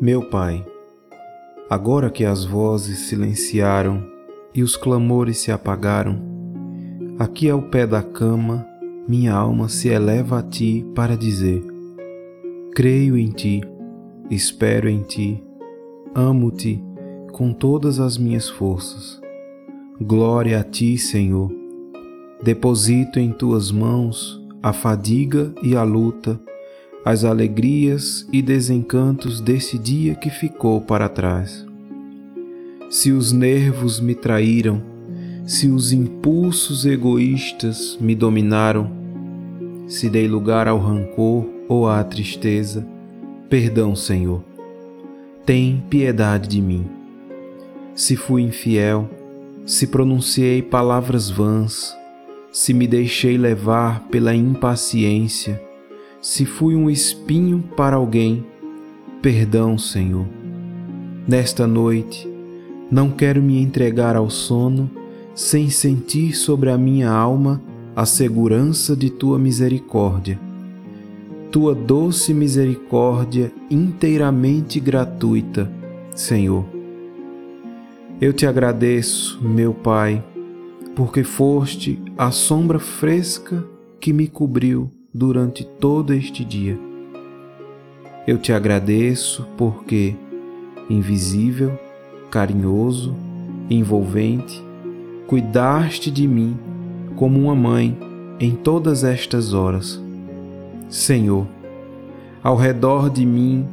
[0.00, 0.64] Meu Pai,
[1.68, 4.02] agora que as vozes silenciaram
[4.54, 6.18] e os clamores se apagaram,
[7.18, 8.66] aqui ao pé da cama,
[9.06, 11.62] minha alma se eleva a Ti para dizer:
[12.74, 13.60] Creio em Ti,
[14.30, 15.44] espero em Ti,
[16.14, 16.82] amo-Te
[17.32, 19.20] com todas as minhas forças.
[20.00, 21.52] Glória a Ti, Senhor.
[22.42, 26.40] Deposito em Tuas mãos a fadiga e a luta
[27.04, 31.66] as alegrias e desencantos desse dia que ficou para trás.
[32.90, 34.82] Se os nervos me traíram,
[35.46, 38.90] se os impulsos egoístas me dominaram,
[39.86, 42.86] se dei lugar ao rancor ou à tristeza,
[43.48, 44.44] perdão, Senhor.
[45.46, 46.86] Tem piedade de mim.
[47.94, 49.08] Se fui infiel,
[49.66, 51.96] se pronunciei palavras vãs,
[52.52, 55.60] se me deixei levar pela impaciência,
[56.20, 58.44] se fui um espinho para alguém,
[59.22, 60.26] perdão, Senhor.
[61.26, 62.28] Nesta noite,
[62.90, 64.90] não quero me entregar ao sono
[65.34, 67.62] sem sentir sobre a minha alma
[67.96, 70.38] a segurança de tua misericórdia.
[71.50, 75.70] Tua doce misericórdia inteiramente gratuita,
[76.14, 76.64] Senhor.
[78.20, 80.22] Eu te agradeço, meu Pai,
[80.94, 83.64] porque foste a sombra fresca
[83.98, 86.78] que me cobriu durante todo este dia.
[88.26, 90.14] Eu te agradeço porque,
[90.88, 91.76] invisível,
[92.30, 93.16] carinhoso,
[93.68, 94.62] envolvente,
[95.26, 96.56] cuidaste de mim
[97.16, 97.98] como uma mãe
[98.38, 100.00] em todas estas horas.
[100.88, 101.46] Senhor,
[102.42, 103.66] ao redor de mim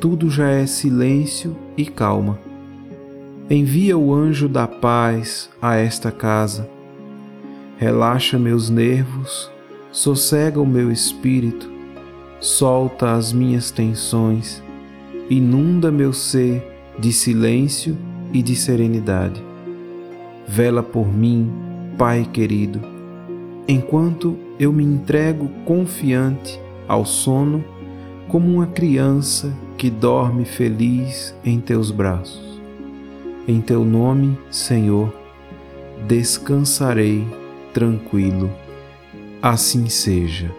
[0.00, 2.38] tudo já é silêncio e calma.
[3.50, 6.68] Envia o anjo da paz a esta casa.
[7.78, 9.53] Relaxa meus nervos
[9.94, 11.70] sossega o meu espírito,
[12.40, 14.60] solta as minhas tensões,
[15.30, 16.66] inunda meu ser
[16.98, 17.96] de silêncio
[18.32, 19.40] e de serenidade.
[20.48, 21.48] Vela por mim,
[21.96, 22.80] Pai querido,
[23.68, 27.64] enquanto eu me entrego confiante ao sono
[28.26, 32.60] como uma criança que dorme feliz em teus braços.
[33.46, 35.14] Em teu nome, Senhor,
[36.08, 37.24] descansarei
[37.72, 38.63] tranquilo
[39.44, 40.50] assim seja.